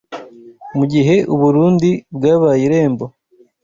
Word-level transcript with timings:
mu 0.77 0.83
gihe 0.91 1.15
u 1.33 1.35
Burundi 1.41 1.89
bwabaye 2.15 2.61
irembo 2.67 3.05